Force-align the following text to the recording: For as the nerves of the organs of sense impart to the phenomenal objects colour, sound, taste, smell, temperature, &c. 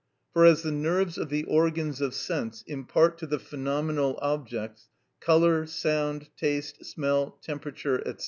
For 0.33 0.45
as 0.47 0.63
the 0.63 0.71
nerves 0.71 1.19
of 1.19 1.29
the 1.29 1.43
organs 1.43 2.01
of 2.01 2.15
sense 2.15 2.63
impart 2.65 3.19
to 3.19 3.27
the 3.27 3.37
phenomenal 3.37 4.17
objects 4.19 4.89
colour, 5.19 5.67
sound, 5.67 6.29
taste, 6.35 6.83
smell, 6.83 7.37
temperature, 7.43 8.01
&c. 8.03 8.15